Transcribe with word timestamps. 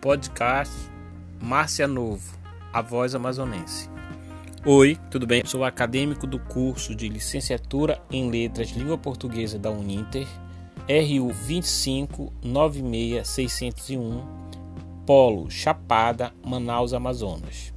podcast 0.00 0.72
Márcia 1.40 1.88
Novo, 1.88 2.38
a 2.72 2.80
voz 2.80 3.14
amazonense. 3.14 3.90
Oi, 4.64 4.96
tudo 5.10 5.26
bem? 5.26 5.44
Sou 5.44 5.62
acadêmico 5.64 6.26
do 6.26 6.38
curso 6.38 6.94
de 6.94 7.06
Licenciatura 7.08 8.00
em 8.10 8.30
Letras 8.30 8.70
Língua 8.70 8.96
Portuguesa 8.96 9.58
da 9.58 9.70
Uninter, 9.70 10.26
RU 10.88 11.34
2596601, 11.48 14.24
Polo 15.04 15.50
Chapada, 15.50 16.32
Manaus, 16.44 16.92
Amazonas. 16.92 17.74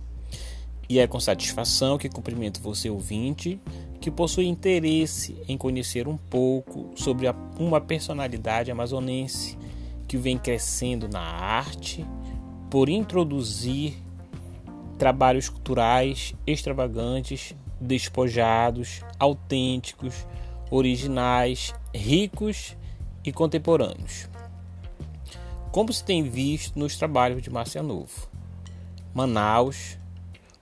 E 0.87 0.99
é 0.99 1.07
com 1.07 1.19
satisfação 1.19 1.97
que 1.97 2.09
cumprimento 2.09 2.61
você 2.61 2.89
ouvinte 2.89 3.59
que 3.99 4.11
possui 4.11 4.45
interesse 4.45 5.37
em 5.47 5.57
conhecer 5.57 6.07
um 6.07 6.17
pouco 6.17 6.91
sobre 6.95 7.27
uma 7.57 7.79
personalidade 7.79 8.71
amazonense 8.71 9.57
que 10.11 10.17
vem 10.17 10.37
crescendo 10.37 11.07
na 11.07 11.21
arte 11.21 12.05
por 12.69 12.89
introduzir 12.89 13.93
trabalhos 14.97 15.47
culturais 15.47 16.35
extravagantes, 16.45 17.55
despojados, 17.79 18.99
autênticos, 19.17 20.27
originais, 20.69 21.73
ricos 21.95 22.75
e 23.23 23.31
contemporâneos. 23.31 24.27
Como 25.71 25.93
se 25.93 26.03
tem 26.03 26.23
visto 26.23 26.77
nos 26.77 26.97
trabalhos 26.97 27.41
de 27.41 27.49
Márcia 27.49 27.81
Novo. 27.81 28.29
Manaus, 29.13 29.97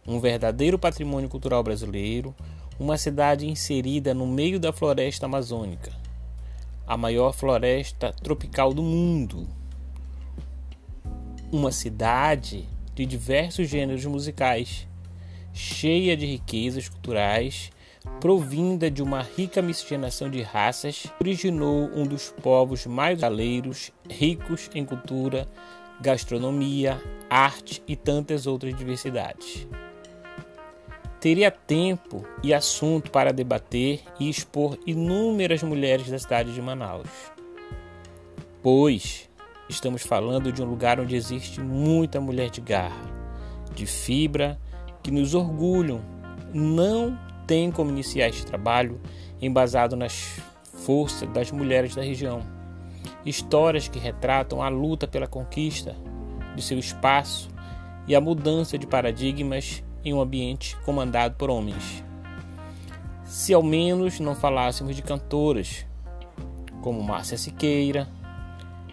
um 0.06 0.20
verdadeiro 0.20 0.78
patrimônio 0.78 1.28
cultural 1.28 1.64
brasileiro, 1.64 2.36
uma 2.80 3.00
cidade 3.00 3.48
inserida 3.48 4.14
no 4.14 4.28
meio 4.28 4.60
da 4.60 4.72
floresta 4.72 5.26
amazônica, 5.26 5.92
a 6.90 6.98
maior 6.98 7.32
floresta 7.34 8.12
tropical 8.12 8.74
do 8.74 8.82
mundo. 8.82 9.48
Uma 11.52 11.72
cidade 11.72 12.68
de 12.96 13.06
diversos 13.06 13.70
gêneros 13.70 14.04
musicais, 14.06 14.88
cheia 15.54 16.18
de 16.18 16.26
riquezas 16.26 16.90
culturais, 16.90 17.72
provinda 18.20 18.90
de 18.90 19.04
uma 19.04 19.22
rica 19.22 19.62
miscigenação 19.62 20.32
de 20.32 20.42
raças, 20.42 21.06
originou 21.22 21.92
um 21.96 22.08
dos 22.08 22.34
povos 22.42 22.88
mais 22.88 23.22
galeiros, 23.22 23.92
ricos 24.10 24.68
em 24.74 24.84
cultura, 24.84 25.48
gastronomia, 26.02 27.00
arte 27.30 27.84
e 27.88 27.96
tantas 27.96 28.48
outras 28.48 28.76
diversidades 28.76 29.68
teria 31.20 31.52
tempo 31.52 32.26
e 32.42 32.54
assunto 32.54 33.12
para 33.12 33.34
debater 33.34 34.02
e 34.20 34.30
expor 34.30 34.78
inúmeras 34.86 35.62
mulheres 35.62 36.10
da 36.10 36.18
cidade 36.18 36.54
de 36.54 36.62
Manaus. 36.62 37.10
Pois 38.64 39.30
estamos 39.70 40.02
falando 40.02 40.52
de 40.52 40.62
um 40.62 40.66
lugar 40.66 41.00
onde 41.00 41.16
existe 41.16 41.60
muita 41.60 42.22
mulher 42.22 42.50
de 42.50 42.62
garra, 42.62 43.04
de 43.76 43.86
fibra, 43.86 44.60
que 45.04 45.12
nos 45.12 45.36
orgulham. 45.36 46.02
Não 46.54 47.18
tem 47.46 47.72
como 47.72 47.92
iniciar 47.92 48.30
este 48.30 48.46
trabalho 48.46 49.00
embasado 49.42 49.96
nas 49.96 50.42
forças 50.86 51.30
das 51.30 51.52
mulheres 51.52 51.96
da 51.96 52.02
região. 52.02 52.42
Histórias 53.26 53.88
que 53.88 54.00
retratam 54.00 54.62
a 54.62 54.70
luta 54.70 55.08
pela 55.08 55.28
conquista 55.28 55.96
de 56.56 56.62
seu 56.62 56.80
espaço 56.80 57.50
e 58.08 58.16
a 58.16 58.22
mudança 58.22 58.78
de 58.78 58.88
paradigmas 58.88 59.84
em 60.04 60.14
um 60.14 60.22
ambiente 60.22 60.78
comandado 60.86 61.36
por 61.36 61.50
homens. 61.50 62.04
Se 63.26 63.54
ao 63.54 63.62
menos 63.62 64.20
não 64.20 64.36
falássemos 64.36 64.96
de 64.96 65.02
cantoras 65.02 65.86
como 66.82 67.04
Márcia 67.04 67.38
Siqueira 67.38 68.08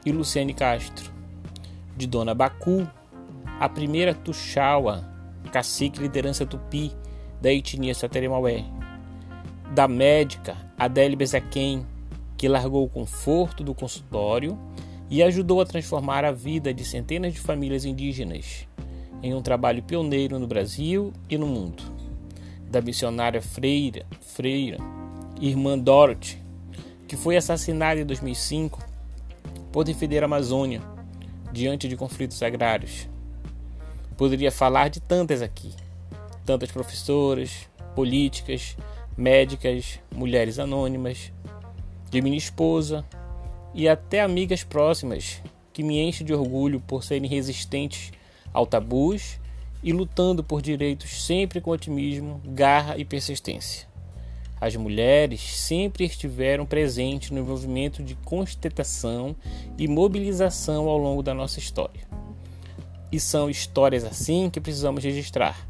e 0.04 0.12
Luciane 0.12 0.52
Castro, 0.52 1.10
de 1.96 2.06
Dona 2.06 2.34
Bacu, 2.34 2.86
a 3.58 3.68
primeira 3.68 4.14
Tuxaua, 4.14 5.04
cacique 5.50 6.00
liderança 6.00 6.44
tupi 6.44 6.92
da 7.40 7.52
etnia 7.52 7.94
Sateremaué, 7.94 8.64
da 9.74 9.88
médica 9.88 10.56
Adele 10.78 11.16
Bezaquem, 11.16 11.86
que 12.36 12.48
largou 12.48 12.84
o 12.84 12.90
conforto 12.90 13.64
do 13.64 13.74
consultório 13.74 14.58
e 15.08 15.22
ajudou 15.22 15.60
a 15.60 15.66
transformar 15.66 16.24
a 16.24 16.32
vida 16.32 16.74
de 16.74 16.84
centenas 16.84 17.32
de 17.32 17.40
famílias 17.40 17.84
indígenas 17.84 18.68
em 19.22 19.34
um 19.34 19.42
trabalho 19.42 19.82
pioneiro 19.82 20.38
no 20.38 20.46
Brasil 20.46 21.12
e 21.28 21.36
no 21.36 21.46
mundo. 21.46 21.82
Da 22.70 22.80
missionária 22.80 23.40
Freira, 23.40 24.04
Freira 24.20 24.78
irmã 25.40 25.78
Dorothy, 25.78 26.38
que 27.06 27.16
foi 27.16 27.36
assassinada 27.36 28.00
em 28.00 28.06
2005 28.06 28.82
por 29.72 29.84
defender 29.84 30.22
a 30.22 30.26
Amazônia 30.26 30.80
diante 31.52 31.88
de 31.88 31.96
conflitos 31.96 32.42
agrários. 32.42 33.08
Poderia 34.16 34.50
falar 34.50 34.88
de 34.88 35.00
tantas 35.00 35.42
aqui, 35.42 35.74
tantas 36.44 36.70
professoras, 36.70 37.68
políticas, 37.94 38.76
médicas, 39.16 40.00
mulheres 40.14 40.58
anônimas, 40.58 41.32
de 42.10 42.22
minha 42.22 42.36
esposa 42.38 43.04
e 43.74 43.88
até 43.88 44.22
amigas 44.22 44.64
próximas 44.64 45.42
que 45.72 45.82
me 45.82 46.00
enchem 46.00 46.26
de 46.26 46.32
orgulho 46.32 46.80
por 46.80 47.04
serem 47.04 47.28
resistentes 47.28 48.10
ao 48.56 48.66
tabus 48.66 49.38
e 49.82 49.92
lutando 49.92 50.42
por 50.42 50.62
direitos 50.62 51.26
sempre 51.26 51.60
com 51.60 51.70
otimismo, 51.70 52.40
garra 52.42 52.96
e 52.96 53.04
persistência. 53.04 53.86
As 54.58 54.74
mulheres 54.74 55.42
sempre 55.42 56.06
estiveram 56.06 56.64
presentes 56.64 57.30
no 57.30 57.44
movimento 57.44 58.02
de 58.02 58.14
constatação 58.14 59.36
e 59.76 59.86
mobilização 59.86 60.88
ao 60.88 60.96
longo 60.96 61.22
da 61.22 61.34
nossa 61.34 61.58
história. 61.58 62.08
E 63.12 63.20
são 63.20 63.50
histórias 63.50 64.04
assim 64.04 64.48
que 64.48 64.58
precisamos 64.58 65.04
registrar. 65.04 65.68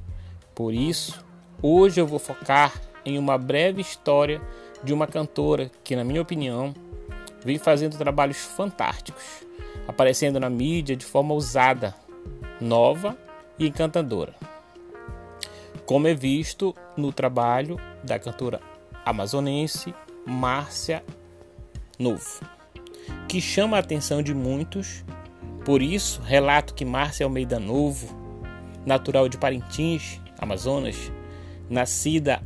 Por 0.55 0.73
isso, 0.73 1.25
hoje 1.61 2.01
eu 2.01 2.07
vou 2.07 2.21
focar 2.21 2.81
em 3.05 3.19
uma 3.19 3.37
breve 3.37 3.81
história 3.81 4.41
de 4.85 4.95
uma 4.95 5.09
cantora 5.09 5.73
que, 5.83 5.97
na 5.97 6.05
minha 6.05 6.23
opinião, 6.23 6.73
vem 7.45 7.59
fazendo 7.59 7.99
trabalhos 7.99 8.39
fantásticos, 8.39 9.25
aparecendo 9.89 10.39
na 10.39 10.49
mídia 10.49 10.95
de 10.95 11.05
forma 11.05 11.35
ousada, 11.35 11.93
nova 12.61 13.17
e 13.59 13.67
encantadora, 13.67 14.35
como 15.85 16.09
é 16.09 16.15
visto 16.15 16.75
no 16.97 17.13
trabalho 17.13 17.79
da 18.03 18.19
cantora 18.19 18.61
amazonense 19.05 19.95
Márcia 20.27 21.05
Novo, 21.99 22.41
que 23.29 23.39
chama 23.41 23.77
a 23.77 23.81
atenção 23.81 24.23
de 24.23 24.35
muitos. 24.35 25.05
Por 25.65 25.83
isso, 25.83 26.23
relato 26.23 26.75
que 26.75 26.85
Márcia 26.85 27.27
Almeida 27.27 27.59
Novo, 27.59 28.15
natural 28.85 29.29
de 29.29 29.39
Parintins, 29.39 30.21
Amazonas, 30.39 31.11
nascida 31.69 32.41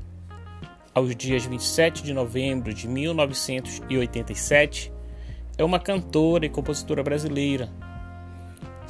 aos 0.94 1.14
dias 1.14 1.44
27 1.44 2.02
de 2.02 2.12
novembro 2.12 2.74
de 2.74 2.88
1987, 2.88 4.92
é 5.56 5.64
uma 5.64 5.78
cantora 5.78 6.44
e 6.46 6.50
compositora 6.50 7.02
brasileira 7.02 7.70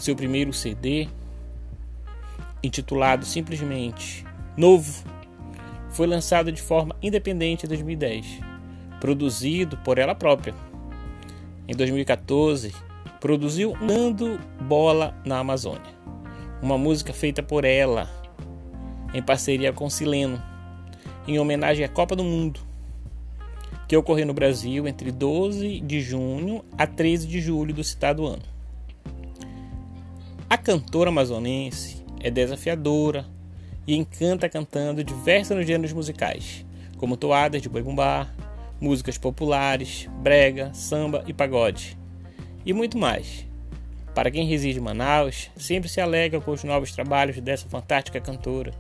seu 0.01 0.17
primeiro 0.17 0.53
CD, 0.53 1.09
intitulado 2.63 3.25
simplesmente 3.25 4.25
Novo, 4.57 5.05
foi 5.91 6.07
lançado 6.07 6.51
de 6.51 6.61
forma 6.61 6.95
independente 7.03 7.65
em 7.65 7.69
2010, 7.69 8.41
produzido 9.01 9.77
por 9.79 9.99
ela 9.99 10.15
própria. 10.15 10.55
Em 11.69 11.75
2014, 11.75 12.75
produziu 13.21 13.77
Nando 13.81 14.39
Bola 14.61 15.15
na 15.25 15.39
Amazônia, 15.39 15.93
uma 16.61 16.77
música 16.77 17.13
feita 17.13 17.43
por 17.43 17.65
ela, 17.65 18.09
em 19.15 19.23
parceria 19.23 19.73
com 19.73 19.89
Sileno, 19.89 20.43
em 21.27 21.39
homenagem 21.39 21.85
à 21.85 21.89
Copa 21.89 22.17
do 22.17 22.25
Mundo, 22.25 22.61
que 23.87 23.97
ocorreu 23.97 24.27
no 24.27 24.35
Brasil 24.35 24.87
entre 24.89 25.13
12 25.13 25.81
de 25.81 26.01
junho 26.01 26.65
a 26.77 26.87
13 26.87 27.27
de 27.27 27.41
julho 27.41 27.75
do 27.75 27.85
citado 27.85 28.27
ano. 28.27 28.60
A 30.61 30.63
cantora 30.63 31.09
amazonense 31.09 32.05
é 32.23 32.31
desafiadora 32.31 33.25
e 33.87 33.97
encanta 33.97 34.47
cantando 34.47 35.03
diversos 35.03 35.67
gêneros 35.67 35.95
musicais, 35.95 36.67
como 36.99 37.17
toadas 37.17 37.63
de 37.63 37.69
boi 37.71 37.83
bumbá, 37.83 38.29
músicas 38.79 39.17
populares, 39.17 40.07
brega, 40.21 40.71
samba 40.75 41.25
e 41.27 41.33
pagode, 41.33 41.97
e 42.63 42.75
muito 42.75 42.99
mais. 42.99 43.47
Para 44.15 44.31
quem 44.31 44.47
reside 44.47 44.79
em 44.79 44.83
Manaus, 44.83 45.51
sempre 45.57 45.89
se 45.89 45.99
alega 45.99 46.43
com 46.43 46.51
os 46.51 46.63
novos 46.63 46.93
trabalhos 46.93 47.41
dessa 47.41 47.67
fantástica 47.67 48.21
cantora, 48.21 48.73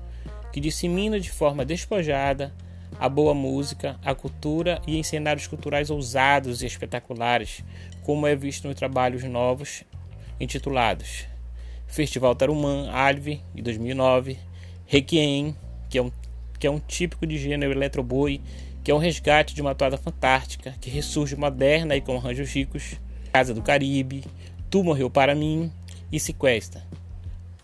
que 0.52 0.60
dissemina 0.60 1.18
de 1.18 1.30
forma 1.30 1.64
despojada 1.64 2.54
a 2.98 3.08
boa 3.08 3.32
música, 3.32 3.98
a 4.04 4.14
cultura 4.14 4.82
e 4.86 4.98
em 4.98 5.02
cenários 5.02 5.46
culturais 5.46 5.88
ousados 5.88 6.62
e 6.62 6.66
espetaculares, 6.66 7.64
como 8.02 8.26
é 8.26 8.36
visto 8.36 8.68
nos 8.68 8.76
trabalhos 8.76 9.24
novos 9.24 9.82
intitulados 10.38 11.29
Festival 11.90 12.34
Tarumã, 12.34 12.90
Alve, 12.90 13.40
de 13.54 13.62
2009, 13.62 14.38
Requiem, 14.86 15.56
que 15.88 15.98
é 15.98 16.02
um, 16.02 16.10
que 16.58 16.66
é 16.66 16.70
um 16.70 16.78
típico 16.78 17.26
de 17.26 17.36
gênero 17.36 17.72
eletroboi, 17.72 18.40
que 18.82 18.90
é 18.90 18.94
um 18.94 18.98
resgate 18.98 19.54
de 19.54 19.60
uma 19.60 19.74
toada 19.74 19.96
fantástica, 19.96 20.74
que 20.80 20.88
ressurge 20.88 21.36
moderna 21.36 21.96
e 21.96 22.00
com 22.00 22.16
arranjos 22.16 22.50
ricos, 22.52 22.94
Casa 23.32 23.52
do 23.52 23.62
Caribe, 23.62 24.24
Tu 24.70 24.82
Morreu 24.82 25.10
Para 25.10 25.34
Mim, 25.34 25.70
e 26.12 26.18
sequestra. 26.18 26.82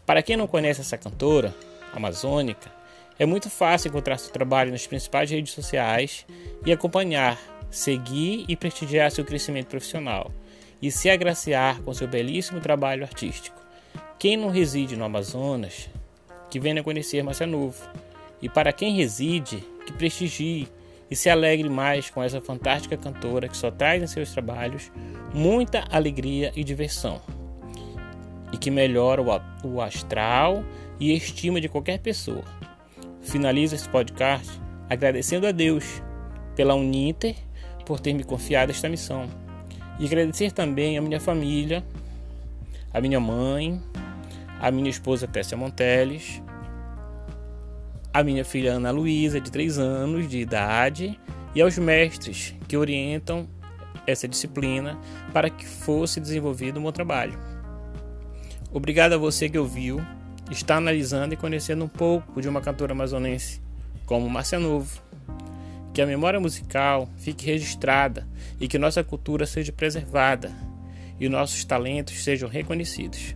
Para 0.04 0.22
quem 0.22 0.36
não 0.36 0.46
conhece 0.46 0.80
essa 0.80 0.96
cantora 0.96 1.54
amazônica, 1.92 2.70
é 3.18 3.26
muito 3.26 3.48
fácil 3.48 3.88
encontrar 3.88 4.18
seu 4.18 4.32
trabalho 4.32 4.70
nas 4.70 4.86
principais 4.86 5.30
redes 5.30 5.52
sociais 5.52 6.26
e 6.64 6.72
acompanhar, 6.72 7.38
seguir 7.70 8.44
e 8.46 8.54
prestigiar 8.54 9.10
seu 9.10 9.24
crescimento 9.24 9.68
profissional 9.68 10.30
e 10.80 10.90
se 10.90 11.08
agraciar 11.08 11.80
com 11.80 11.92
seu 11.92 12.06
belíssimo 12.06 12.60
trabalho 12.60 13.02
artístico. 13.02 13.65
Quem 14.18 14.34
não 14.34 14.48
reside 14.48 14.96
no 14.96 15.04
Amazonas, 15.04 15.90
que 16.50 16.58
venha 16.58 16.82
conhecer 16.82 17.22
Márcia 17.22 17.46
Novo. 17.46 17.86
E 18.40 18.48
para 18.48 18.72
quem 18.72 18.96
reside, 18.96 19.62
que 19.84 19.92
prestigie 19.92 20.68
e 21.10 21.14
se 21.14 21.28
alegre 21.28 21.68
mais 21.68 22.08
com 22.08 22.22
essa 22.22 22.40
fantástica 22.40 22.96
cantora 22.96 23.46
que 23.46 23.56
só 23.56 23.70
traz 23.70 24.02
em 24.02 24.06
seus 24.06 24.32
trabalhos 24.32 24.90
muita 25.34 25.84
alegria 25.90 26.50
e 26.56 26.64
diversão. 26.64 27.20
E 28.52 28.56
que 28.56 28.70
melhora 28.70 29.20
o 29.62 29.82
astral 29.82 30.64
e 30.98 31.14
estima 31.14 31.60
de 31.60 31.68
qualquer 31.68 31.98
pessoa. 31.98 32.44
Finalizo 33.20 33.74
esse 33.74 33.88
podcast 33.88 34.50
agradecendo 34.88 35.46
a 35.46 35.52
Deus 35.52 36.02
pela 36.54 36.74
Uninter 36.74 37.34
por 37.84 38.00
ter 38.00 38.14
me 38.14 38.24
confiado 38.24 38.70
esta 38.70 38.88
missão. 38.88 39.28
E 39.98 40.06
agradecer 40.06 40.52
também 40.52 40.96
a 40.96 41.02
minha 41.02 41.20
família, 41.20 41.84
a 42.92 43.00
minha 43.00 43.20
mãe, 43.20 43.80
a 44.60 44.70
minha 44.70 44.90
esposa 44.90 45.26
Tessia 45.26 45.56
Monteles, 45.56 46.42
a 48.12 48.22
minha 48.22 48.44
filha 48.44 48.72
Ana 48.72 48.90
Luísa, 48.90 49.40
de 49.40 49.50
3 49.50 49.78
anos 49.78 50.28
de 50.28 50.38
idade, 50.38 51.20
e 51.54 51.60
aos 51.60 51.78
mestres 51.78 52.54
que 52.66 52.76
orientam 52.76 53.48
essa 54.06 54.28
disciplina 54.28 54.98
para 55.32 55.50
que 55.50 55.66
fosse 55.66 56.20
desenvolvido 56.20 56.78
um 56.78 56.82
bom 56.82 56.92
trabalho. 56.92 57.38
Obrigado 58.72 59.14
a 59.14 59.18
você 59.18 59.48
que 59.48 59.58
ouviu 59.58 60.00
está 60.50 60.76
analisando 60.76 61.34
e 61.34 61.36
conhecendo 61.36 61.84
um 61.84 61.88
pouco 61.88 62.40
de 62.40 62.48
uma 62.48 62.60
cantora 62.60 62.92
amazonense 62.92 63.60
como 64.04 64.28
Márcia 64.28 64.58
Novo. 64.58 65.02
Que 65.92 66.02
a 66.02 66.06
memória 66.06 66.38
musical 66.38 67.08
fique 67.16 67.46
registrada 67.46 68.26
e 68.60 68.68
que 68.68 68.78
nossa 68.78 69.02
cultura 69.02 69.46
seja 69.46 69.72
preservada 69.72 70.52
e 71.18 71.28
nossos 71.28 71.64
talentos 71.64 72.22
sejam 72.22 72.48
reconhecidos. 72.48 73.34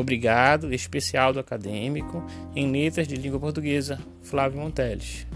Obrigado, 0.00 0.72
especial 0.72 1.32
do 1.32 1.38
acadêmico 1.38 2.24
em 2.56 2.70
letras 2.70 3.06
de 3.06 3.16
língua 3.16 3.38
portuguesa, 3.38 3.98
Flávio 4.22 4.58
Monteles. 4.58 5.26